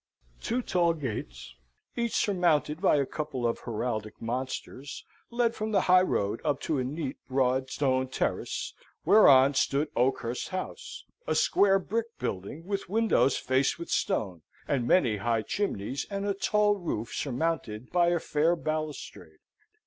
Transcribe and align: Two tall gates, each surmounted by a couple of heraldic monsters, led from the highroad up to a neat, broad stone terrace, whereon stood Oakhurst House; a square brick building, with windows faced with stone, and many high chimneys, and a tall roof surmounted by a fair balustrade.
Two 0.41 0.63
tall 0.63 0.95
gates, 0.95 1.53
each 1.95 2.15
surmounted 2.15 2.81
by 2.81 2.95
a 2.95 3.05
couple 3.05 3.45
of 3.45 3.59
heraldic 3.65 4.19
monsters, 4.19 5.05
led 5.29 5.53
from 5.53 5.69
the 5.73 5.81
highroad 5.81 6.41
up 6.43 6.59
to 6.61 6.79
a 6.79 6.83
neat, 6.83 7.17
broad 7.29 7.69
stone 7.69 8.07
terrace, 8.07 8.73
whereon 9.05 9.53
stood 9.53 9.89
Oakhurst 9.95 10.49
House; 10.49 11.05
a 11.27 11.35
square 11.35 11.77
brick 11.77 12.17
building, 12.17 12.65
with 12.65 12.89
windows 12.89 13.37
faced 13.37 13.77
with 13.77 13.91
stone, 13.91 14.41
and 14.67 14.87
many 14.87 15.17
high 15.17 15.43
chimneys, 15.43 16.07
and 16.09 16.25
a 16.25 16.33
tall 16.33 16.73
roof 16.77 17.13
surmounted 17.13 17.91
by 17.91 18.07
a 18.07 18.17
fair 18.19 18.55
balustrade. 18.55 19.37